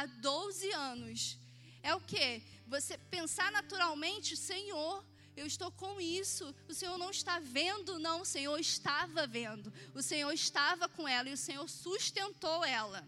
há 0.00 0.06
12 0.06 0.70
anos. 0.72 1.38
É 1.82 1.94
o 1.94 2.00
que? 2.00 2.42
Você 2.66 2.96
pensar 2.96 3.50
naturalmente, 3.52 4.36
Senhor, 4.36 5.04
eu 5.36 5.46
estou 5.46 5.70
com 5.70 6.00
isso. 6.00 6.54
O 6.68 6.74
Senhor 6.74 6.96
não 6.98 7.10
está 7.10 7.38
vendo, 7.38 7.98
não. 7.98 8.22
O 8.22 8.24
Senhor 8.24 8.58
estava 8.58 9.26
vendo. 9.26 9.72
O 9.94 10.02
Senhor 10.02 10.32
estava 10.32 10.88
com 10.88 11.06
ela 11.06 11.28
e 11.28 11.32
o 11.34 11.42
Senhor 11.46 11.68
sustentou 11.68 12.64
ela. 12.64 13.06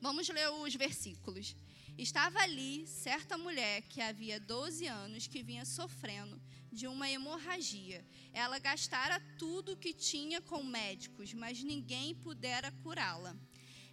Vamos 0.00 0.28
ler 0.28 0.50
os 0.50 0.74
versículos. 0.74 1.56
Estava 1.96 2.38
ali 2.40 2.86
certa 2.86 3.36
mulher 3.36 3.82
que 3.82 4.00
havia 4.00 4.38
12 4.38 4.86
anos 4.86 5.26
que 5.26 5.42
vinha 5.42 5.64
sofrendo 5.64 6.40
de 6.70 6.86
uma 6.86 7.08
hemorragia. 7.08 8.04
Ela 8.32 8.58
gastara 8.58 9.18
tudo 9.38 9.76
que 9.76 9.92
tinha 9.92 10.40
com 10.40 10.62
médicos, 10.62 11.34
mas 11.34 11.62
ninguém 11.62 12.14
pudera 12.14 12.70
curá-la. 12.82 13.34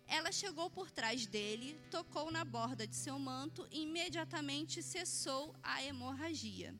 Ela 0.08 0.32
chegou 0.32 0.70
por 0.70 0.92
trás 0.92 1.26
dele, 1.26 1.80
tocou 1.90 2.32
na 2.32 2.46
borda 2.46 2.86
de 2.86 2.96
seu 2.96 3.18
manto 3.18 3.68
e 3.72 3.82
imediatamente 3.84 4.84
cessou 4.84 5.56
a 5.64 5.84
hemorragia. 5.84 6.74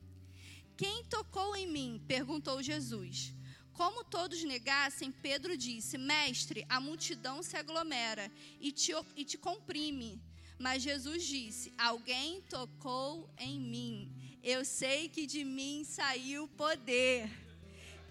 Quem 0.76 1.04
tocou 1.04 1.56
em 1.56 1.66
mim? 1.66 2.02
perguntou 2.06 2.62
Jesus. 2.62 3.34
Como 3.72 4.04
todos 4.04 4.42
negassem, 4.44 5.12
Pedro 5.12 5.56
disse: 5.56 5.98
Mestre, 5.98 6.64
a 6.68 6.80
multidão 6.80 7.42
se 7.42 7.56
aglomera 7.56 8.30
e 8.60 8.72
te, 8.72 8.92
e 9.14 9.24
te 9.24 9.36
comprime. 9.36 10.20
Mas 10.58 10.82
Jesus 10.82 11.24
disse: 11.24 11.74
Alguém 11.76 12.40
tocou 12.42 13.28
em 13.36 13.60
mim. 13.60 14.38
Eu 14.42 14.64
sei 14.64 15.08
que 15.08 15.26
de 15.26 15.44
mim 15.44 15.84
saiu 15.84 16.48
poder. 16.48 17.28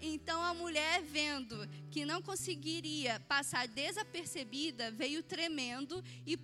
Então 0.00 0.42
a 0.42 0.52
mulher, 0.52 1.02
vendo 1.02 1.68
que 1.96 2.04
não 2.04 2.20
conseguiria 2.20 3.18
passar 3.20 3.66
desapercebida, 3.66 4.90
veio 4.90 5.22
tremendo 5.22 6.04
e 6.26 6.36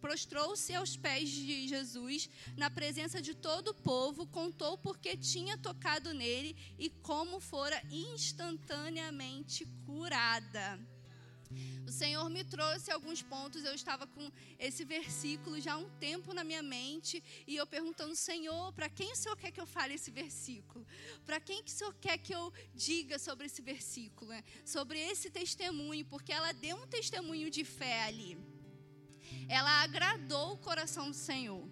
prostrou-se 0.00 0.74
aos 0.74 0.96
pés 0.96 1.28
de 1.30 1.68
Jesus, 1.68 2.28
na 2.56 2.68
presença 2.68 3.22
de 3.22 3.32
todo 3.32 3.68
o 3.68 3.74
povo, 3.74 4.26
contou 4.26 4.76
porque 4.76 5.16
tinha 5.16 5.56
tocado 5.56 6.12
nele 6.12 6.56
e 6.76 6.90
como 6.90 7.38
fora 7.38 7.80
instantaneamente 7.88 9.64
curada. 9.86 10.80
O 11.90 11.92
Senhor 11.92 12.26
me 12.30 12.44
trouxe 12.44 12.88
alguns 12.92 13.20
pontos, 13.20 13.64
eu 13.64 13.74
estava 13.74 14.06
com 14.06 14.30
esse 14.60 14.84
versículo 14.84 15.60
já 15.60 15.72
há 15.74 15.76
um 15.76 15.90
tempo 15.98 16.32
na 16.32 16.44
minha 16.44 16.62
mente, 16.62 17.22
e 17.46 17.56
eu 17.56 17.66
perguntando, 17.66 18.14
Senhor, 18.14 18.72
para 18.72 18.88
quem 18.88 19.10
o 19.12 19.16
Senhor 19.16 19.36
quer 19.36 19.50
que 19.50 19.60
eu 19.60 19.66
fale 19.66 19.94
esse 19.94 20.10
versículo? 20.10 20.86
Para 21.26 21.40
quem 21.40 21.64
que 21.64 21.70
o 21.72 21.74
Senhor 21.74 21.94
quer 21.94 22.16
que 22.16 22.32
eu 22.32 22.52
diga 22.72 23.18
sobre 23.18 23.46
esse 23.46 23.60
versículo? 23.60 24.30
Né? 24.30 24.44
Sobre 24.64 25.00
esse 25.00 25.30
testemunho, 25.30 26.04
porque 26.06 26.32
ela 26.32 26.52
deu 26.52 26.76
um 26.76 26.86
testemunho 26.86 27.50
de 27.50 27.64
fé 27.64 28.04
ali 28.04 28.38
ela 29.48 29.82
agradou 29.82 30.52
o 30.52 30.58
coração 30.58 31.10
do 31.10 31.16
Senhor. 31.16 31.68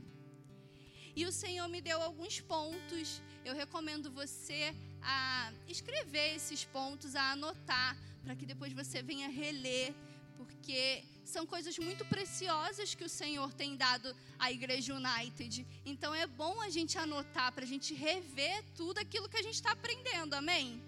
E 1.15 1.25
o 1.27 1.33
Senhor 1.33 1.69
me 1.69 1.81
deu 1.81 2.01
alguns 2.03 2.41
pontos. 2.41 3.23
Eu 3.45 3.55
recomendo 3.55 4.11
você 4.11 4.75
a 5.03 5.53
escrever 5.67 6.37
esses 6.37 6.65
pontos, 6.65 7.15
a 7.15 7.33
anotar, 7.33 7.97
para 8.23 8.37
que 8.37 8.47
depois 8.47 8.73
você 8.73 9.03
venha 9.03 9.29
reler, 9.29 9.95
porque 10.37 11.05
são 11.25 11.47
coisas 11.47 11.79
muito 11.79 12.05
preciosas 12.07 12.95
que 12.95 13.05
o 13.05 13.09
Senhor 13.09 13.53
tem 13.53 13.77
dado 13.77 14.15
à 14.39 14.51
Igreja 14.51 14.95
United. 14.95 15.67
Então 15.85 16.15
é 16.15 16.27
bom 16.27 16.61
a 16.61 16.71
gente 16.71 16.97
anotar 16.99 17.53
para 17.53 17.65
a 17.65 17.69
gente 17.69 17.95
rever 17.95 18.65
tudo 18.77 18.99
aquilo 18.99 19.29
que 19.29 19.37
a 19.37 19.43
gente 19.43 19.55
está 19.55 19.73
aprendendo, 19.73 20.35
amém? 20.35 20.83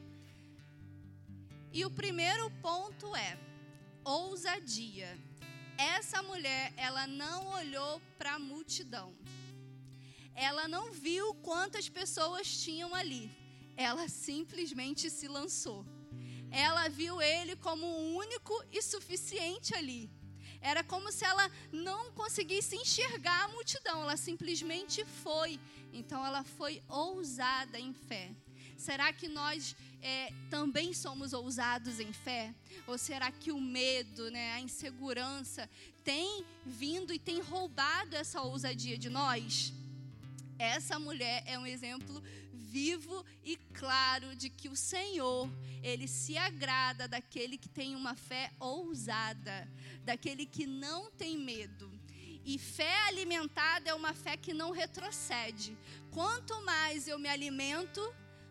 E 1.72 1.84
o 1.84 1.90
primeiro 1.90 2.50
ponto 2.62 3.14
é 3.14 3.38
ousadia 4.04 5.18
essa 5.80 6.22
mulher, 6.22 6.74
ela 6.76 7.06
não 7.06 7.46
olhou 7.58 8.02
para 8.18 8.34
a 8.34 8.38
multidão. 8.38 9.16
Ela 10.34 10.68
não 10.68 10.92
viu 10.92 11.34
quantas 11.36 11.88
pessoas 11.88 12.46
tinham 12.62 12.94
ali. 12.94 13.30
Ela 13.88 14.06
simplesmente 14.10 15.08
se 15.08 15.26
lançou. 15.26 15.86
Ela 16.50 16.86
viu 16.88 17.14
ele 17.22 17.56
como 17.56 17.86
o 17.86 18.14
único 18.14 18.52
e 18.70 18.82
suficiente 18.82 19.74
ali. 19.74 20.10
Era 20.60 20.84
como 20.84 21.10
se 21.10 21.24
ela 21.24 21.50
não 21.72 22.12
conseguisse 22.12 22.76
enxergar 22.76 23.44
a 23.44 23.48
multidão, 23.48 24.02
ela 24.02 24.18
simplesmente 24.18 25.02
foi. 25.22 25.58
Então 25.94 26.20
ela 26.26 26.44
foi 26.44 26.82
ousada 26.88 27.80
em 27.80 27.94
fé. 27.94 28.30
Será 28.76 29.14
que 29.14 29.28
nós 29.28 29.74
é, 30.02 30.30
também 30.50 30.92
somos 30.92 31.32
ousados 31.32 32.00
em 32.00 32.12
fé? 32.12 32.54
Ou 32.86 32.98
será 32.98 33.32
que 33.32 33.50
o 33.50 33.58
medo, 33.58 34.30
né, 34.30 34.52
a 34.52 34.60
insegurança 34.60 35.68
tem 36.04 36.44
vindo 36.66 37.14
e 37.14 37.18
tem 37.18 37.40
roubado 37.40 38.14
essa 38.14 38.42
ousadia 38.42 38.98
de 38.98 39.08
nós? 39.08 39.72
Essa 40.58 40.98
mulher 40.98 41.42
é 41.46 41.58
um 41.58 41.66
exemplo 41.66 42.22
vivo 42.70 43.24
e 43.42 43.56
claro 43.74 44.36
de 44.36 44.48
que 44.48 44.68
o 44.68 44.76
Senhor, 44.76 45.50
ele 45.82 46.06
se 46.06 46.36
agrada 46.36 47.08
daquele 47.08 47.58
que 47.58 47.68
tem 47.68 47.96
uma 47.96 48.14
fé 48.14 48.52
ousada, 48.60 49.68
daquele 50.04 50.46
que 50.46 50.66
não 50.66 51.10
tem 51.10 51.36
medo. 51.36 51.90
E 52.44 52.58
fé 52.58 53.08
alimentada 53.08 53.90
é 53.90 53.94
uma 53.94 54.14
fé 54.14 54.36
que 54.36 54.54
não 54.54 54.70
retrocede. 54.70 55.76
Quanto 56.12 56.64
mais 56.64 57.08
eu 57.08 57.18
me 57.18 57.28
alimento, 57.28 58.00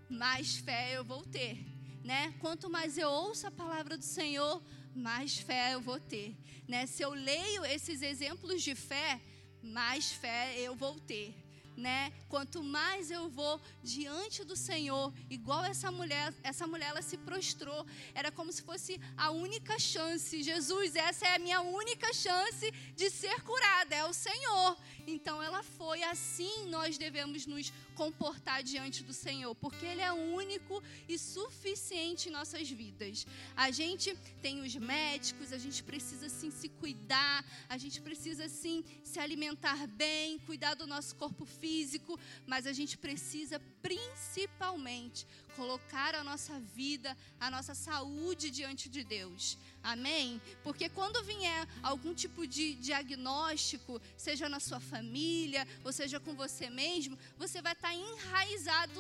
mais 0.09 0.58
fé 0.58 0.97
eu 0.97 1.03
vou 1.06 1.24
ter, 1.24 1.66
né? 2.03 2.34
Quanto 2.40 2.69
mais 2.69 2.97
eu 2.97 3.09
ouço 3.09 3.47
a 3.47 3.52
palavra 3.52 3.97
do 3.97 4.03
Senhor, 4.03 4.62
mais 4.94 5.38
fé 5.38 5.74
eu 5.75 5.81
vou 5.81 6.00
ter, 6.00 6.35
né? 6.68 6.85
Se 6.85 7.02
eu 7.02 7.12
leio 7.12 7.63
esses 7.66 8.02
exemplos 8.02 8.62
de 8.62 8.75
fé, 8.75 9.22
mais 9.63 10.12
fé 10.12 10.59
eu 10.59 10.75
vou 10.75 11.00
ter 11.00 11.48
né? 11.79 12.12
Quanto 12.28 12.62
mais 12.62 13.09
eu 13.09 13.29
vou 13.29 13.59
diante 13.81 14.44
do 14.44 14.56
Senhor, 14.56 15.13
igual 15.29 15.63
essa 15.63 15.90
mulher, 15.91 16.34
essa 16.44 16.67
mulher 16.67 16.90
ela 16.90 17.01
se 17.01 17.17
prostrou, 17.17 17.85
era 18.13 18.31
como 18.31 18.51
se 18.51 18.62
fosse 18.62 19.00
a 19.17 19.31
única 19.31 19.79
chance. 19.79 20.44
Jesus, 20.44 20.95
essa 20.95 21.25
é 21.25 21.35
a 21.35 21.40
minha 21.40 21.62
única 21.62 22.13
chance 22.13 22.69
de 22.95 23.09
ser 23.09 23.41
curada, 23.44 23.95
é 23.95 24.06
o 24.06 24.13
Senhor. 24.13 24.78
Então 25.07 25.41
ela 25.41 25.63
foi 25.63 26.03
assim, 26.03 26.67
nós 26.67 26.97
devemos 26.97 27.45
nos 27.45 27.72
comportar 27.96 28.61
diante 28.61 29.03
do 29.03 29.13
Senhor, 29.13 29.53
porque 29.56 29.85
ele 29.85 30.01
é 30.01 30.11
único 30.11 30.84
e 31.07 31.17
suficiente 31.17 32.29
em 32.29 32.31
nossas 32.31 32.69
vidas. 32.69 33.25
A 33.56 33.72
gente 33.72 34.16
tem 34.41 34.61
os 34.61 34.75
médicos, 34.75 35.51
a 35.51 35.57
gente 35.57 35.84
precisa 35.84 36.29
sim 36.29 36.51
se 36.51 36.69
cuidar, 36.69 37.44
a 37.67 37.78
gente 37.78 38.00
precisa 38.01 38.47
sim 38.47 38.84
se 39.03 39.19
alimentar 39.19 39.88
bem, 39.88 40.38
cuidar 40.40 40.75
do 40.75 40.85
nosso 40.85 41.16
corpo 41.16 41.46
físico 41.46 41.69
físico, 41.69 42.19
mas 42.47 42.66
a 42.66 42.74
gente 42.74 42.97
precisa 42.97 43.62
principalmente 43.88 45.28
colocar 45.56 46.16
a 46.16 46.24
nossa 46.24 46.59
vida, 46.59 47.16
a 47.40 47.52
nossa 47.52 47.75
saúde 47.75 48.50
diante 48.50 48.90
de 48.90 49.03
Deus. 49.03 49.57
Amém? 49.84 50.41
Porque 50.63 50.90
quando 50.90 51.24
vier 51.24 51.68
algum 51.84 52.13
tipo 52.13 52.47
de 52.47 52.74
diagnóstico, 52.88 54.02
seja 54.18 54.50
na 54.50 54.59
sua 54.59 54.79
família, 54.79 55.68
ou 55.84 55.91
seja 55.94 56.19
com 56.19 56.34
você 56.34 56.69
mesmo, 56.72 57.18
você 57.38 57.62
vai 57.62 57.74
estar 57.74 57.94
enraizado 57.94 59.00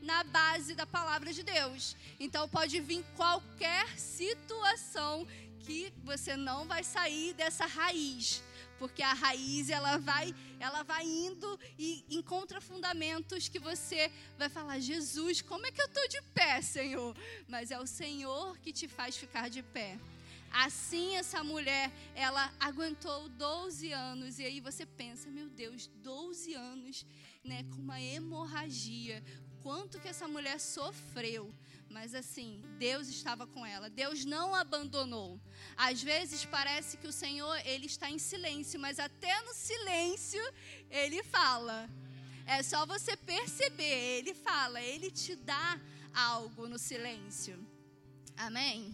na 0.00 0.22
base 0.22 0.74
da 0.74 0.86
palavra 0.86 1.32
de 1.32 1.42
Deus. 1.42 1.96
Então 2.20 2.48
pode 2.48 2.78
vir 2.80 3.02
qualquer 3.16 3.86
situação 3.98 5.26
que 5.66 5.92
você 6.04 6.36
não 6.36 6.60
vai 6.72 6.84
sair 6.84 7.32
dessa 7.34 7.66
raiz 7.66 8.42
porque 8.84 9.02
a 9.02 9.14
raiz 9.14 9.70
ela 9.70 9.96
vai, 9.96 10.34
ela 10.60 10.82
vai 10.82 11.06
indo 11.06 11.58
e 11.78 12.04
encontra 12.10 12.60
fundamentos 12.60 13.48
que 13.48 13.58
você 13.58 14.12
vai 14.36 14.50
falar: 14.50 14.78
Jesus, 14.78 15.40
como 15.40 15.64
é 15.66 15.72
que 15.72 15.80
eu 15.80 15.86
estou 15.86 16.06
de 16.06 16.20
pé, 16.34 16.60
Senhor? 16.60 17.16
Mas 17.48 17.70
é 17.70 17.80
o 17.80 17.86
Senhor 17.86 18.58
que 18.58 18.74
te 18.74 18.86
faz 18.86 19.16
ficar 19.16 19.48
de 19.48 19.62
pé. 19.62 19.98
Assim 20.52 21.16
essa 21.16 21.42
mulher, 21.42 21.90
ela 22.14 22.52
aguentou 22.60 23.26
12 23.30 23.90
anos 23.90 24.38
e 24.38 24.44
aí 24.44 24.60
você 24.60 24.84
pensa, 24.84 25.30
meu 25.30 25.48
Deus, 25.48 25.86
12 26.02 26.52
anos, 26.52 27.06
né, 27.42 27.64
com 27.70 27.80
uma 27.80 27.98
hemorragia. 27.98 29.24
Quanto 29.62 29.98
que 29.98 30.08
essa 30.08 30.28
mulher 30.28 30.60
sofreu? 30.60 31.50
Mas 31.94 32.12
assim, 32.12 32.60
Deus 32.76 33.06
estava 33.06 33.46
com 33.46 33.64
ela. 33.64 33.88
Deus 33.88 34.24
não 34.24 34.52
abandonou. 34.52 35.40
Às 35.76 36.02
vezes 36.02 36.44
parece 36.44 36.96
que 36.96 37.06
o 37.06 37.12
Senhor, 37.12 37.56
ele 37.64 37.86
está 37.86 38.10
em 38.10 38.18
silêncio, 38.18 38.80
mas 38.80 38.98
até 38.98 39.40
no 39.42 39.54
silêncio 39.54 40.42
ele 40.90 41.22
fala. 41.22 41.88
É 42.46 42.64
só 42.64 42.84
você 42.84 43.16
perceber, 43.16 44.18
ele 44.18 44.34
fala, 44.34 44.82
ele 44.82 45.08
te 45.08 45.36
dá 45.36 45.80
algo 46.12 46.66
no 46.66 46.80
silêncio. 46.80 47.64
Amém. 48.36 48.92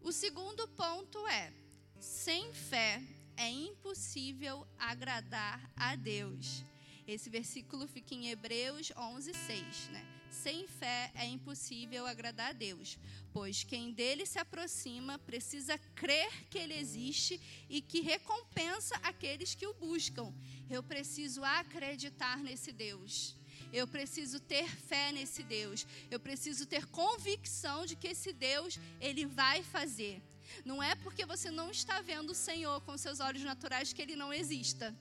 O 0.00 0.12
segundo 0.12 0.66
ponto 0.68 1.18
é: 1.28 1.52
sem 2.00 2.54
fé 2.54 3.02
é 3.36 3.50
impossível 3.50 4.66
agradar 4.78 5.70
a 5.76 5.94
Deus. 5.94 6.64
Esse 7.06 7.28
versículo 7.28 7.86
fica 7.86 8.14
em 8.14 8.30
Hebreus 8.30 8.90
11, 8.96 9.34
6, 9.34 9.88
né? 9.90 10.19
Sem 10.30 10.66
fé 10.66 11.10
é 11.14 11.26
impossível 11.26 12.06
agradar 12.06 12.50
a 12.50 12.52
Deus, 12.52 12.98
pois 13.32 13.64
quem 13.64 13.92
dele 13.92 14.24
se 14.24 14.38
aproxima 14.38 15.18
precisa 15.18 15.76
crer 15.94 16.48
que 16.48 16.56
ele 16.56 16.74
existe 16.74 17.40
e 17.68 17.82
que 17.82 18.00
recompensa 18.00 18.94
aqueles 19.02 19.54
que 19.54 19.66
o 19.66 19.74
buscam. 19.74 20.32
Eu 20.68 20.82
preciso 20.82 21.42
acreditar 21.42 22.38
nesse 22.38 22.72
Deus. 22.72 23.36
Eu 23.72 23.86
preciso 23.86 24.40
ter 24.40 24.68
fé 24.68 25.12
nesse 25.12 25.42
Deus. 25.42 25.86
Eu 26.10 26.18
preciso 26.18 26.64
ter 26.64 26.86
convicção 26.86 27.84
de 27.84 27.96
que 27.96 28.08
esse 28.08 28.32
Deus, 28.32 28.78
ele 29.00 29.26
vai 29.26 29.62
fazer. 29.62 30.22
Não 30.64 30.82
é 30.82 30.94
porque 30.94 31.26
você 31.26 31.50
não 31.50 31.70
está 31.70 32.00
vendo 32.00 32.30
o 32.30 32.34
Senhor 32.34 32.80
com 32.82 32.96
seus 32.96 33.20
olhos 33.20 33.42
naturais 33.42 33.92
que 33.92 34.02
ele 34.02 34.16
não 34.16 34.32
exista. 34.32 34.96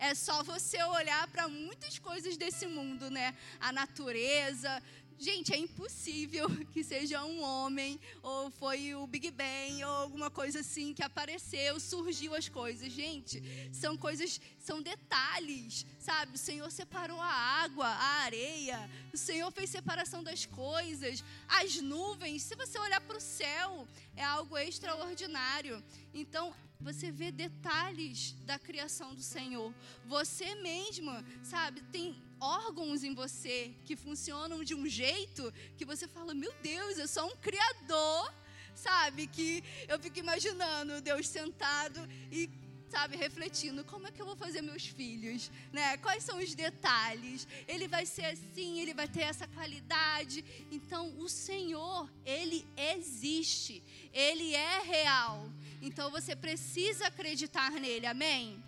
É 0.00 0.14
só 0.14 0.42
você 0.42 0.82
olhar 0.82 1.28
para 1.28 1.46
muitas 1.46 1.98
coisas 1.98 2.34
desse 2.36 2.66
mundo, 2.66 3.10
né? 3.10 3.36
A 3.60 3.70
natureza, 3.70 4.82
Gente, 5.22 5.52
é 5.52 5.58
impossível 5.58 6.48
que 6.72 6.82
seja 6.82 7.22
um 7.22 7.42
homem, 7.42 8.00
ou 8.22 8.50
foi 8.50 8.94
o 8.94 9.06
Big 9.06 9.30
Bang, 9.30 9.84
ou 9.84 9.90
alguma 9.90 10.30
coisa 10.30 10.60
assim 10.60 10.94
que 10.94 11.02
apareceu, 11.02 11.78
surgiu 11.78 12.34
as 12.34 12.48
coisas. 12.48 12.90
Gente, 12.90 13.42
são 13.70 13.98
coisas, 13.98 14.40
são 14.58 14.80
detalhes, 14.80 15.84
sabe? 15.98 16.36
O 16.36 16.38
Senhor 16.38 16.70
separou 16.70 17.20
a 17.20 17.30
água, 17.30 17.86
a 17.86 18.22
areia, 18.22 18.90
o 19.12 19.18
Senhor 19.18 19.50
fez 19.52 19.68
separação 19.68 20.24
das 20.24 20.46
coisas, 20.46 21.22
as 21.46 21.82
nuvens. 21.82 22.44
Se 22.44 22.56
você 22.56 22.78
olhar 22.78 23.02
para 23.02 23.18
o 23.18 23.20
céu, 23.20 23.86
é 24.16 24.24
algo 24.24 24.56
extraordinário. 24.56 25.84
Então, 26.14 26.50
você 26.80 27.12
vê 27.12 27.30
detalhes 27.30 28.34
da 28.46 28.58
criação 28.58 29.14
do 29.14 29.22
Senhor. 29.22 29.70
Você 30.06 30.54
mesma, 30.54 31.22
sabe, 31.42 31.82
tem 31.92 32.16
órgãos 32.40 33.04
em 33.04 33.14
você 33.14 33.72
que 33.84 33.94
funcionam 33.94 34.64
de 34.64 34.74
um 34.74 34.88
jeito 34.88 35.52
que 35.76 35.84
você 35.84 36.08
fala: 36.08 36.34
Meu 36.34 36.52
Deus, 36.62 36.98
eu 36.98 37.06
sou 37.06 37.26
um 37.26 37.36
criador, 37.36 38.32
sabe? 38.74 39.26
Que 39.26 39.62
eu 39.88 39.98
fico 39.98 40.18
imaginando 40.18 41.00
Deus 41.00 41.28
sentado 41.28 42.00
e 42.32 42.48
sabe, 42.90 43.16
refletindo 43.16 43.84
como 43.84 44.08
é 44.08 44.10
que 44.10 44.20
eu 44.20 44.26
vou 44.26 44.34
fazer 44.34 44.60
meus 44.62 44.84
filhos, 44.84 45.50
né? 45.72 45.96
Quais 45.98 46.24
são 46.24 46.38
os 46.38 46.54
detalhes? 46.56 47.46
Ele 47.68 47.86
vai 47.86 48.04
ser 48.04 48.24
assim, 48.24 48.80
ele 48.80 48.92
vai 48.92 49.06
ter 49.06 49.22
essa 49.22 49.46
qualidade. 49.46 50.44
Então, 50.72 51.16
o 51.18 51.28
Senhor, 51.28 52.10
ele 52.26 52.66
existe. 52.76 53.80
Ele 54.12 54.54
é 54.54 54.80
real. 54.80 55.48
Então 55.80 56.10
você 56.10 56.34
precisa 56.34 57.06
acreditar 57.06 57.70
nele. 57.70 58.06
Amém. 58.06 58.62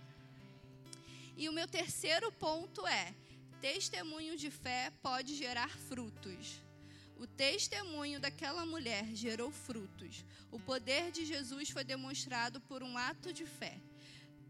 E 1.36 1.48
o 1.48 1.52
meu 1.52 1.66
terceiro 1.66 2.30
ponto 2.32 2.86
é: 2.86 3.12
testemunho 3.62 4.36
de 4.36 4.50
fé 4.50 4.92
pode 5.00 5.36
gerar 5.36 5.70
frutos. 5.88 6.60
O 7.16 7.28
testemunho 7.28 8.18
daquela 8.18 8.66
mulher 8.66 9.06
gerou 9.14 9.52
frutos. 9.52 10.24
O 10.50 10.58
poder 10.58 11.12
de 11.12 11.24
Jesus 11.24 11.70
foi 11.70 11.84
demonstrado 11.84 12.60
por 12.62 12.82
um 12.82 12.98
ato 12.98 13.32
de 13.32 13.46
fé. 13.46 13.80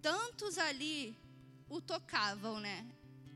Tantos 0.00 0.56
ali 0.56 1.14
o 1.68 1.78
tocavam, 1.78 2.58
né? 2.58 2.90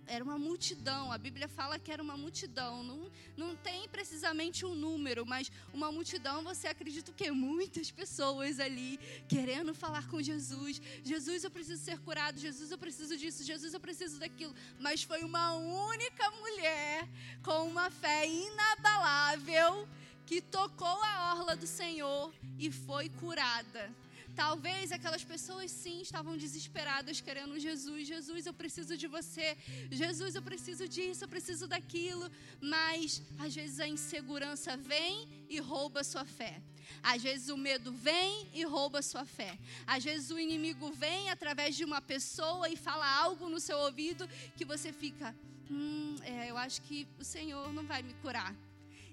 Era 0.06 0.22
uma 0.22 0.38
multidão. 0.38 1.10
A 1.12 1.18
Bíblia 1.18 1.48
fala 1.48 1.78
que 1.78 1.90
era 1.90 2.02
uma 2.02 2.16
multidão. 2.16 2.82
Não, 2.82 3.10
não 3.36 3.56
tem 3.56 3.88
precisamente 3.88 4.64
um 4.64 4.74
número, 4.74 5.26
mas 5.26 5.50
uma 5.72 5.90
multidão, 5.90 6.42
você 6.42 6.68
acredita 6.68 7.12
que 7.12 7.30
muitas 7.30 7.90
pessoas 7.90 8.60
ali 8.60 8.98
querendo 9.28 9.74
falar 9.74 10.06
com 10.08 10.22
Jesus. 10.22 10.80
Jesus, 11.02 11.44
eu 11.44 11.50
preciso 11.50 11.82
ser 11.82 11.98
curado. 12.00 12.38
Jesus, 12.38 12.70
eu 12.70 12.78
preciso 12.78 13.16
disso. 13.16 13.44
Jesus, 13.44 13.74
eu 13.74 13.80
preciso 13.80 14.18
daquilo. 14.18 14.54
Mas 14.78 15.02
foi 15.02 15.22
uma 15.22 15.52
única 15.54 16.30
mulher 16.30 17.08
com 17.42 17.66
uma 17.68 17.90
fé 17.90 18.28
inabalável 18.28 19.88
que 20.24 20.40
tocou 20.40 21.02
a 21.02 21.34
orla 21.34 21.54
do 21.56 21.66
Senhor 21.66 22.32
e 22.58 22.70
foi 22.70 23.08
curada. 23.08 23.94
Talvez 24.36 24.92
aquelas 24.92 25.24
pessoas 25.24 25.70
sim 25.70 26.02
estavam 26.02 26.36
desesperadas 26.36 27.22
querendo 27.22 27.58
Jesus. 27.58 28.06
Jesus, 28.06 28.44
eu 28.44 28.52
preciso 28.52 28.94
de 28.94 29.06
você. 29.06 29.56
Jesus, 29.90 30.34
eu 30.34 30.42
preciso 30.42 30.86
disso, 30.86 31.24
eu 31.24 31.28
preciso 31.28 31.66
daquilo. 31.66 32.30
Mas 32.60 33.22
às 33.38 33.54
vezes 33.54 33.80
a 33.80 33.88
insegurança 33.88 34.76
vem 34.76 35.26
e 35.48 35.58
rouba 35.58 36.04
sua 36.04 36.26
fé. 36.26 36.60
Às 37.02 37.22
vezes 37.22 37.48
o 37.48 37.56
medo 37.56 37.90
vem 37.92 38.46
e 38.52 38.62
rouba 38.64 39.00
sua 39.00 39.24
fé. 39.24 39.58
Às 39.86 40.04
vezes 40.04 40.30
o 40.30 40.38
inimigo 40.38 40.92
vem 40.92 41.30
através 41.30 41.74
de 41.74 41.84
uma 41.84 42.02
pessoa 42.02 42.68
e 42.68 42.76
fala 42.76 43.08
algo 43.24 43.48
no 43.48 43.58
seu 43.58 43.78
ouvido 43.78 44.28
que 44.56 44.64
você 44.64 44.92
fica, 44.92 45.34
hum, 45.70 46.16
é, 46.22 46.50
eu 46.50 46.58
acho 46.58 46.82
que 46.82 47.08
o 47.18 47.24
Senhor 47.24 47.72
não 47.72 47.84
vai 47.84 48.02
me 48.02 48.12
curar. 48.14 48.54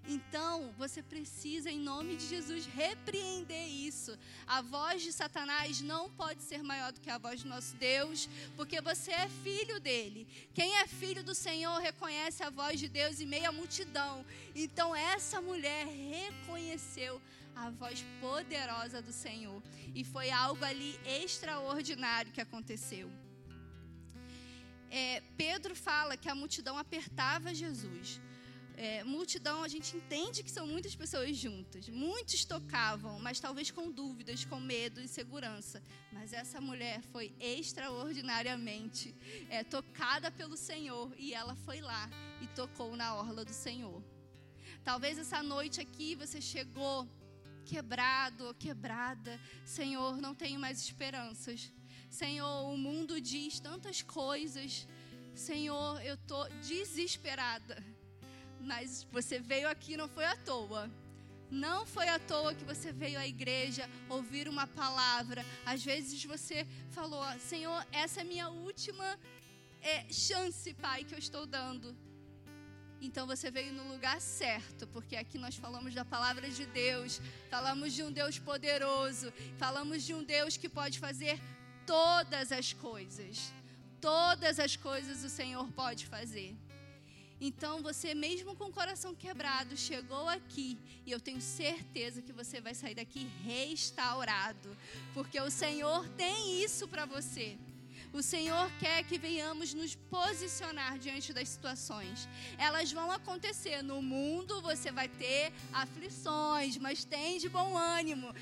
Então, 0.07 0.73
você 0.77 1.01
precisa, 1.01 1.71
em 1.71 1.79
nome 1.79 2.17
de 2.17 2.27
Jesus, 2.27 2.65
repreender 2.65 3.67
isso. 3.69 4.17
A 4.45 4.61
voz 4.61 5.01
de 5.01 5.13
Satanás 5.13 5.79
não 5.79 6.09
pode 6.09 6.43
ser 6.43 6.61
maior 6.61 6.91
do 6.91 6.99
que 6.99 7.09
a 7.09 7.17
voz 7.17 7.43
do 7.43 7.49
nosso 7.49 7.75
Deus, 7.77 8.27
porque 8.57 8.81
você 8.81 9.11
é 9.11 9.29
filho 9.29 9.79
dele. 9.79 10.27
Quem 10.53 10.75
é 10.75 10.87
filho 10.87 11.23
do 11.23 11.33
Senhor 11.33 11.79
reconhece 11.79 12.43
a 12.43 12.49
voz 12.49 12.79
de 12.79 12.89
Deus 12.89 13.21
em 13.21 13.25
meio 13.25 13.47
à 13.47 13.51
multidão. 13.51 14.25
Então, 14.53 14.93
essa 14.93 15.41
mulher 15.41 15.87
reconheceu 15.87 17.21
a 17.55 17.69
voz 17.69 18.03
poderosa 18.19 19.01
do 19.01 19.13
Senhor. 19.13 19.63
E 19.95 20.03
foi 20.03 20.31
algo 20.31 20.65
ali 20.65 20.99
extraordinário 21.05 22.31
que 22.31 22.41
aconteceu. 22.41 23.09
É, 24.91 25.23
Pedro 25.37 25.73
fala 25.75 26.17
que 26.17 26.29
a 26.29 26.35
multidão 26.35 26.77
apertava 26.77 27.53
Jesus 27.53 28.21
é, 28.75 29.03
multidão, 29.03 29.63
a 29.63 29.67
gente 29.67 29.95
entende 29.95 30.43
que 30.43 30.49
são 30.49 30.65
muitas 30.65 30.95
pessoas 30.95 31.37
juntas. 31.37 31.87
Muitos 31.89 32.43
tocavam, 32.43 33.19
mas 33.19 33.39
talvez 33.39 33.69
com 33.69 33.91
dúvidas, 33.91 34.45
com 34.45 34.59
medo, 34.59 35.01
insegurança. 35.01 35.81
Mas 36.11 36.33
essa 36.33 36.59
mulher 36.59 37.01
foi 37.11 37.33
extraordinariamente 37.39 39.15
é, 39.49 39.63
tocada 39.63 40.31
pelo 40.31 40.57
Senhor 40.57 41.13
e 41.17 41.33
ela 41.33 41.55
foi 41.55 41.81
lá 41.81 42.09
e 42.41 42.47
tocou 42.47 42.95
na 42.95 43.15
orla 43.15 43.45
do 43.45 43.53
Senhor. 43.53 44.03
Talvez 44.83 45.17
essa 45.17 45.41
noite 45.43 45.79
aqui 45.79 46.15
você 46.15 46.41
chegou 46.41 47.07
quebrado 47.65 48.47
ou 48.47 48.53
quebrada. 48.53 49.39
Senhor, 49.65 50.17
não 50.17 50.33
tenho 50.33 50.59
mais 50.59 50.81
esperanças. 50.81 51.71
Senhor, 52.09 52.71
o 52.71 52.77
mundo 52.77 53.21
diz 53.21 53.59
tantas 53.59 54.01
coisas. 54.01 54.87
Senhor, 55.35 56.01
eu 56.03 56.15
estou 56.15 56.47
desesperada 56.61 57.83
mas 58.63 59.03
você 59.11 59.39
veio 59.39 59.67
aqui 59.69 59.95
não 59.97 60.07
foi 60.07 60.25
à 60.25 60.35
toa. 60.35 60.89
Não 61.51 61.85
foi 61.85 62.07
à 62.07 62.17
toa 62.17 62.55
que 62.55 62.63
você 62.63 62.91
veio 62.91 63.19
à 63.19 63.27
igreja 63.27 63.87
ouvir 64.09 64.47
uma 64.47 64.65
palavra. 64.65 65.45
Às 65.65 65.83
vezes 65.83 66.23
você 66.23 66.65
falou: 66.89 67.23
Senhor, 67.39 67.85
essa 67.91 68.21
é 68.21 68.23
minha 68.23 68.49
última 68.49 69.19
é, 69.81 70.11
chance, 70.11 70.73
Pai, 70.73 71.03
que 71.03 71.13
eu 71.13 71.19
estou 71.19 71.45
dando. 71.45 71.95
Então 72.99 73.27
você 73.27 73.51
veio 73.51 73.73
no 73.73 73.85
lugar 73.91 74.19
certo, 74.21 74.87
porque 74.87 75.15
aqui 75.17 75.37
nós 75.37 75.55
falamos 75.55 75.93
da 75.93 76.05
palavra 76.05 76.49
de 76.49 76.65
Deus, 76.65 77.21
falamos 77.49 77.91
de 77.93 78.01
um 78.01 78.11
Deus 78.11 78.39
poderoso, 78.39 79.31
falamos 79.57 80.03
de 80.03 80.13
um 80.13 80.23
Deus 80.23 80.55
que 80.55 80.69
pode 80.69 80.99
fazer 80.99 81.37
todas 81.85 82.51
as 82.51 82.71
coisas. 82.71 83.53
Todas 83.99 84.57
as 84.59 84.75
coisas 84.75 85.23
o 85.23 85.29
Senhor 85.29 85.67
pode 85.73 86.05
fazer. 86.05 86.55
Então 87.45 87.81
você, 87.81 88.15
mesmo 88.15 88.55
com 88.55 88.67
o 88.67 88.71
coração 88.71 89.13
quebrado, 89.13 89.75
chegou 89.75 90.29
aqui 90.29 90.79
e 91.05 91.11
eu 91.11 91.19
tenho 91.19 91.41
certeza 91.41 92.21
que 92.21 92.31
você 92.31 92.61
vai 92.61 92.73
sair 92.73 92.95
daqui 92.95 93.29
restaurado, 93.43 94.77
porque 95.13 95.37
o 95.41 95.51
Senhor 95.51 96.07
tem 96.15 96.63
isso 96.63 96.87
para 96.87 97.05
você. 97.05 97.57
O 98.13 98.21
Senhor 98.21 98.71
quer 98.79 99.03
que 99.03 99.17
venhamos 99.17 99.73
nos 99.73 99.93
posicionar 99.93 100.97
diante 100.97 101.33
das 101.33 101.49
situações. 101.49 102.29
Elas 102.57 102.89
vão 102.93 103.11
acontecer. 103.11 103.81
No 103.81 104.01
mundo 104.01 104.61
você 104.61 104.89
vai 104.89 105.09
ter 105.09 105.51
aflições, 105.73 106.77
mas 106.77 107.03
tem 107.03 107.39
de 107.39 107.49
bom 107.49 107.75
ânimo. 107.75 108.33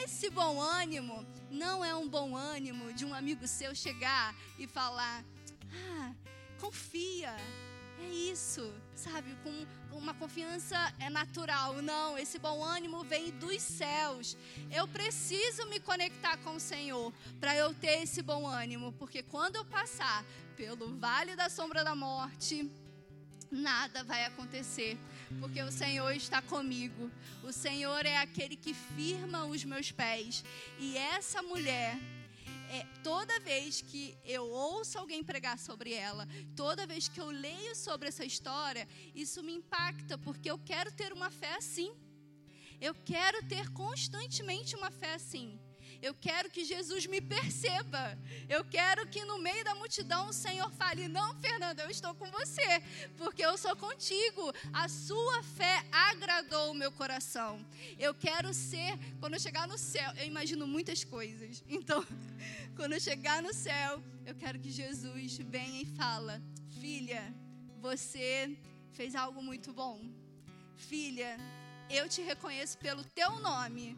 Esse 0.00 0.30
bom 0.30 0.60
ânimo 0.60 1.26
não 1.50 1.84
é 1.84 1.92
um 1.92 2.08
bom 2.08 2.36
ânimo 2.36 2.92
de 2.92 3.04
um 3.04 3.12
amigo 3.12 3.48
seu 3.48 3.74
chegar 3.74 4.32
e 4.56 4.66
falar: 4.68 5.24
ah, 5.72 6.12
confia 6.60 7.34
é 8.00 8.08
isso, 8.08 8.72
sabe? 8.94 9.36
Com, 9.42 9.66
uma 9.96 10.14
confiança 10.14 10.76
é 10.98 11.08
natural. 11.08 11.80
Não, 11.80 12.18
esse 12.18 12.38
bom 12.38 12.62
ânimo 12.62 13.04
vem 13.04 13.30
dos 13.32 13.62
céus. 13.62 14.36
Eu 14.70 14.86
preciso 14.88 15.66
me 15.68 15.80
conectar 15.80 16.36
com 16.38 16.56
o 16.56 16.60
Senhor 16.60 17.12
para 17.40 17.54
eu 17.56 17.72
ter 17.74 18.02
esse 18.02 18.22
bom 18.22 18.46
ânimo, 18.46 18.92
porque 18.92 19.22
quando 19.22 19.56
eu 19.56 19.64
passar 19.64 20.24
pelo 20.56 20.96
vale 20.98 21.34
da 21.36 21.48
sombra 21.48 21.82
da 21.84 21.94
morte, 21.94 22.70
nada 23.50 24.02
vai 24.02 24.24
acontecer, 24.24 24.98
porque 25.40 25.62
o 25.62 25.70
Senhor 25.70 26.12
está 26.12 26.42
comigo. 26.42 27.10
O 27.42 27.52
Senhor 27.52 28.04
é 28.04 28.18
aquele 28.18 28.56
que 28.56 28.74
firma 28.74 29.46
os 29.46 29.64
meus 29.64 29.90
pés. 29.90 30.44
E 30.78 30.96
essa 30.96 31.42
mulher, 31.42 31.96
é, 32.70 32.86
toda 33.02 33.40
vez 33.40 33.80
que 33.80 34.16
eu 34.24 34.44
ouço 34.44 34.98
alguém 34.98 35.22
pregar 35.22 35.58
sobre 35.58 35.92
ela, 35.92 36.28
toda 36.56 36.86
vez 36.86 37.08
que 37.08 37.20
eu 37.20 37.30
leio 37.30 37.74
sobre 37.74 38.08
essa 38.08 38.24
história, 38.24 38.88
isso 39.14 39.42
me 39.42 39.52
impacta, 39.54 40.16
porque 40.18 40.50
eu 40.50 40.58
quero 40.58 40.92
ter 40.92 41.12
uma 41.12 41.30
fé 41.30 41.54
assim. 41.56 41.94
Eu 42.80 42.94
quero 42.94 43.42
ter 43.46 43.70
constantemente 43.70 44.76
uma 44.76 44.90
fé 44.90 45.14
assim. 45.14 45.58
Eu 46.06 46.12
quero 46.12 46.50
que 46.50 46.66
Jesus 46.66 47.06
me 47.06 47.18
perceba. 47.18 48.18
Eu 48.46 48.62
quero 48.62 49.06
que 49.12 49.24
no 49.24 49.38
meio 49.38 49.64
da 49.64 49.74
multidão 49.74 50.28
o 50.28 50.34
Senhor 50.34 50.70
fale: 50.80 51.08
Não, 51.08 51.34
Fernanda, 51.40 51.82
eu 51.82 51.88
estou 51.88 52.14
com 52.14 52.30
você, 52.30 52.68
porque 53.16 53.42
eu 53.42 53.56
sou 53.56 53.74
contigo. 53.74 54.52
A 54.70 54.86
sua 54.86 55.42
fé 55.42 55.82
agradou 55.90 56.72
o 56.72 56.74
meu 56.74 56.92
coração. 56.92 57.52
Eu 57.98 58.12
quero 58.14 58.52
ser, 58.52 58.92
quando 59.18 59.32
eu 59.32 59.40
chegar 59.40 59.66
no 59.66 59.78
céu, 59.78 60.12
eu 60.18 60.26
imagino 60.26 60.66
muitas 60.66 61.02
coisas. 61.04 61.64
Então, 61.76 62.06
quando 62.76 62.92
eu 62.92 63.00
chegar 63.00 63.42
no 63.42 63.54
céu, 63.54 64.02
eu 64.26 64.34
quero 64.34 64.58
que 64.58 64.70
Jesus 64.70 65.38
venha 65.38 65.80
e 65.80 65.86
fala: 65.86 66.34
Filha, 66.80 67.34
você 67.80 68.54
fez 68.92 69.14
algo 69.14 69.42
muito 69.42 69.72
bom. 69.72 69.98
Filha, 70.76 71.38
eu 71.88 72.06
te 72.10 72.20
reconheço 72.20 72.76
pelo 72.76 73.02
teu 73.04 73.38
nome 73.40 73.96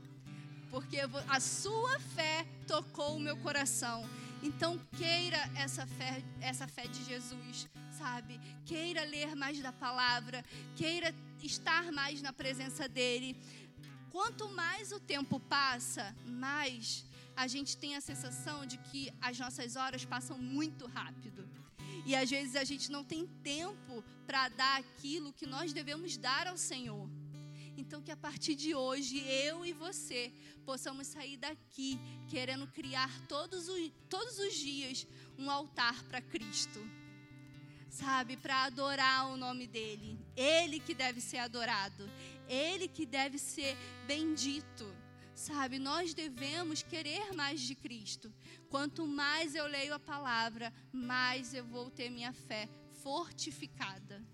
porque 0.77 0.99
a 1.27 1.41
sua 1.41 1.99
fé 1.99 2.47
tocou 2.67 3.17
o 3.17 3.19
meu 3.19 3.35
coração. 3.39 4.07
Então 4.43 4.79
queira 4.99 5.39
essa 5.55 5.87
fé, 5.87 6.23
essa 6.39 6.69
fé 6.69 6.87
de 6.87 7.03
Jesus, 7.03 7.67
sabe? 7.97 8.39
Queira 8.67 9.03
ler 9.05 9.35
mais 9.35 9.59
da 9.59 9.73
palavra, 9.73 10.45
queira 10.77 11.15
estar 11.43 11.91
mais 11.93 12.21
na 12.21 12.31
presença 12.31 12.87
dele. 12.87 13.35
Quanto 14.11 14.51
mais 14.51 14.93
o 14.93 15.01
tempo 15.01 15.41
passa, 15.41 16.15
mais 16.27 17.07
a 17.35 17.47
gente 17.47 17.79
tem 17.79 17.97
a 17.97 18.03
sensação 18.03 18.67
de 18.67 18.77
que 18.77 19.11
as 19.19 19.39
nossas 19.39 19.77
horas 19.77 20.05
passam 20.05 20.37
muito 20.37 20.87
rápido. 20.87 21.49
E 22.05 22.15
às 22.15 22.29
vezes 22.29 22.55
a 22.55 22.65
gente 22.65 22.93
não 22.93 23.03
tem 23.03 23.27
tempo 23.43 24.05
para 24.27 24.51
dar 24.51 24.81
aquilo 24.81 25.33
que 25.33 25.47
nós 25.47 25.73
devemos 25.73 26.19
dar 26.19 26.47
ao 26.47 26.59
Senhor. 26.59 27.09
Então, 27.77 28.01
que 28.03 28.11
a 28.11 28.17
partir 28.17 28.55
de 28.55 28.75
hoje, 28.75 29.19
eu 29.19 29.65
e 29.65 29.73
você 29.73 30.33
possamos 30.65 31.07
sair 31.07 31.37
daqui 31.37 31.99
querendo 32.29 32.67
criar 32.67 33.11
todos 33.29 33.69
os, 33.69 33.93
todos 34.09 34.39
os 34.39 34.55
dias 34.55 35.07
um 35.39 35.51
altar 35.51 36.03
para 36.05 36.23
Cristo. 36.23 36.81
Sabe, 37.91 38.37
para 38.37 38.65
adorar 38.65 39.29
o 39.29 39.37
nome 39.37 39.67
dEle. 39.67 40.19
Ele 40.35 40.81
que 40.81 40.95
deve 40.95 41.21
ser 41.21 41.39
adorado. 41.39 42.11
Ele 42.49 42.89
que 42.89 43.05
deve 43.05 43.39
ser 43.39 43.77
bendito. 44.07 44.95
Sabe, 45.35 45.79
nós 45.79 46.15
devemos 46.15 46.83
querer 46.83 47.35
mais 47.35 47.61
de 47.61 47.75
Cristo. 47.75 48.33
Quanto 48.71 49.07
mais 49.07 49.55
eu 49.55 49.67
leio 49.67 49.93
a 49.95 49.99
palavra, 49.99 50.73
mais 50.91 51.53
eu 51.53 51.65
vou 51.65 51.91
ter 51.91 52.09
minha 52.09 52.33
fé 52.33 52.69
fortificada 53.03 54.25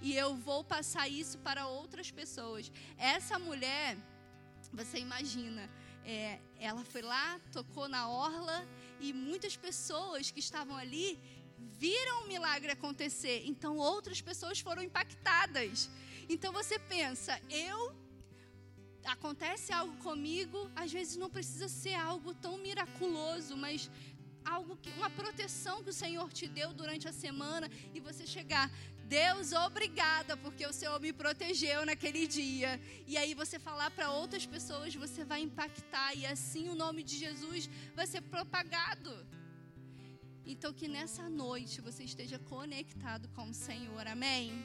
e 0.00 0.14
eu 0.14 0.34
vou 0.34 0.62
passar 0.64 1.08
isso 1.08 1.38
para 1.38 1.66
outras 1.66 2.10
pessoas. 2.10 2.70
Essa 2.96 3.38
mulher, 3.38 3.96
você 4.72 4.98
imagina, 4.98 5.68
é, 6.04 6.38
ela 6.58 6.84
foi 6.84 7.02
lá, 7.02 7.40
tocou 7.52 7.88
na 7.88 8.08
orla 8.08 8.66
e 9.00 9.12
muitas 9.12 9.56
pessoas 9.56 10.30
que 10.30 10.40
estavam 10.40 10.76
ali 10.76 11.18
viram 11.78 12.24
o 12.24 12.28
milagre 12.28 12.70
acontecer. 12.72 13.42
Então 13.46 13.76
outras 13.76 14.20
pessoas 14.20 14.60
foram 14.60 14.82
impactadas. 14.82 15.90
Então 16.28 16.52
você 16.52 16.78
pensa, 16.78 17.40
eu 17.50 17.94
acontece 19.04 19.72
algo 19.72 19.96
comigo, 19.98 20.70
às 20.74 20.92
vezes 20.92 21.16
não 21.16 21.30
precisa 21.30 21.68
ser 21.68 21.94
algo 21.94 22.34
tão 22.34 22.58
miraculoso, 22.58 23.56
mas 23.56 23.88
algo 24.44 24.76
que 24.76 24.90
uma 24.90 25.10
proteção 25.10 25.82
que 25.82 25.90
o 25.90 25.92
Senhor 25.92 26.32
te 26.32 26.46
deu 26.46 26.72
durante 26.72 27.08
a 27.08 27.12
semana 27.12 27.70
e 27.94 28.00
você 28.00 28.26
chegar, 28.26 28.70
Deus, 29.06 29.52
obrigada, 29.52 30.36
porque 30.36 30.66
o 30.66 30.72
Senhor 30.72 30.98
me 31.00 31.12
protegeu 31.12 31.86
naquele 31.86 32.26
dia. 32.26 32.80
E 33.06 33.16
aí 33.16 33.34
você 33.34 33.58
falar 33.58 33.90
para 33.92 34.10
outras 34.10 34.44
pessoas, 34.44 34.94
você 34.94 35.24
vai 35.24 35.40
impactar 35.42 36.14
e 36.14 36.26
assim 36.26 36.68
o 36.68 36.74
nome 36.74 37.02
de 37.02 37.16
Jesus 37.16 37.70
vai 37.94 38.06
ser 38.06 38.22
propagado. 38.22 39.12
Então 40.44 40.72
que 40.72 40.88
nessa 40.88 41.28
noite 41.28 41.80
você 41.80 42.02
esteja 42.04 42.38
conectado 42.38 43.28
com 43.28 43.50
o 43.50 43.54
Senhor. 43.54 44.06
Amém. 44.06 44.64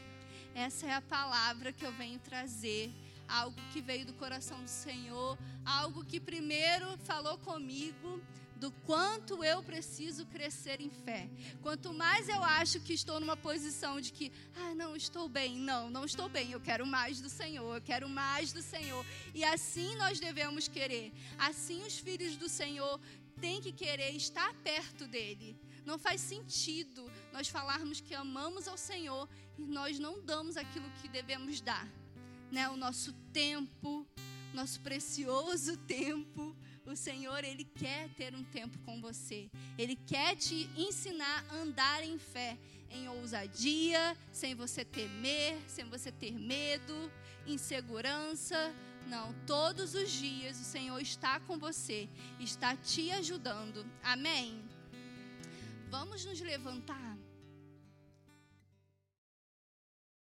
Essa 0.56 0.88
é 0.88 0.94
a 0.94 1.02
palavra 1.02 1.72
que 1.72 1.86
eu 1.86 1.92
venho 1.94 2.20
trazer 2.20 2.92
algo 3.28 3.60
que 3.72 3.82
veio 3.82 4.06
do 4.06 4.14
coração 4.14 4.62
do 4.62 4.70
Senhor, 4.70 5.38
algo 5.66 6.04
que 6.04 6.20
primeiro 6.20 6.98
falou 6.98 7.38
comigo 7.38 8.22
do 8.62 8.72
quanto 8.86 9.44
eu 9.44 9.64
preciso 9.64 10.24
crescer 10.28 10.80
em 10.80 10.92
fé. 10.92 11.28
Quanto 11.64 11.92
mais 11.92 12.30
eu 12.30 12.44
acho 12.44 12.80
que 12.80 12.94
estou 12.94 13.20
numa 13.20 13.36
posição 13.36 14.00
de 14.00 14.14
que, 14.14 14.32
ah, 14.56 14.76
não, 14.76 14.96
estou 14.96 15.28
bem. 15.28 15.58
Não, 15.58 15.90
não 15.90 16.06
estou 16.06 16.30
bem. 16.30 16.52
Eu 16.52 16.62
quero 16.62 16.86
mais 16.86 17.20
do 17.20 17.28
Senhor. 17.28 17.76
Eu 17.76 17.82
quero 17.82 18.08
mais 18.08 18.54
do 18.54 18.62
Senhor. 18.62 19.04
E 19.34 19.44
assim 19.44 19.96
nós 19.96 20.20
devemos 20.20 20.68
querer. 20.68 21.12
Assim 21.40 21.84
os 21.88 21.98
filhos 21.98 22.38
do 22.38 22.48
Senhor 22.48 23.02
têm 23.40 23.60
que 23.60 23.72
querer 23.72 24.12
estar 24.12 24.54
perto 24.58 25.08
dele. 25.08 25.60
Não 25.84 25.98
faz 25.98 26.22
sentido 26.22 27.12
nós 27.34 27.48
falarmos 27.48 28.00
que 28.00 28.14
amamos 28.14 28.68
ao 28.68 28.78
Senhor 28.78 29.28
e 29.58 29.64
nós 29.66 29.98
não 29.98 30.22
damos 30.22 30.56
aquilo 30.56 30.88
que 31.02 31.08
devemos 31.08 31.62
dar. 31.62 31.88
Né? 32.52 32.70
O 32.70 32.78
nosso 32.78 33.12
tempo, 33.34 34.06
nosso 34.54 34.80
precioso 34.82 35.76
tempo 35.78 36.56
o 36.86 36.96
Senhor, 36.96 37.44
Ele 37.44 37.64
quer 37.64 38.10
ter 38.10 38.36
um 38.36 38.44
tempo 38.44 38.78
com 38.80 39.00
você. 39.02 39.50
Ele 39.78 39.96
quer 39.96 40.36
te 40.36 40.70
ensinar 40.76 41.46
a 41.50 41.56
andar 41.56 42.04
em 42.04 42.18
fé, 42.18 42.58
em 42.90 43.08
ousadia, 43.08 44.18
sem 44.32 44.56
você 44.56 44.84
temer, 44.84 45.58
sem 45.68 45.86
você 45.86 46.12
ter 46.12 46.32
medo, 46.32 47.12
insegurança. 47.46 48.74
Não, 49.08 49.34
todos 49.46 49.94
os 49.94 50.12
dias 50.12 50.60
o 50.60 50.64
Senhor 50.64 51.00
está 51.02 51.40
com 51.40 51.58
você, 51.58 52.08
está 52.40 52.76
te 52.76 53.12
ajudando. 53.12 53.86
Amém? 54.04 54.62
Vamos 55.90 56.24
nos 56.26 56.40
levantar. 56.40 57.11